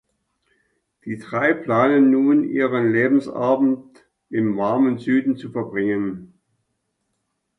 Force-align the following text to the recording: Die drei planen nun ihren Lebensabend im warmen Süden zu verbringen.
Die 1.05 1.19
drei 1.19 1.53
planen 1.53 2.09
nun 2.09 2.43
ihren 2.43 2.91
Lebensabend 2.91 4.03
im 4.31 4.57
warmen 4.57 4.97
Süden 4.97 5.37
zu 5.37 5.51
verbringen. 5.51 6.33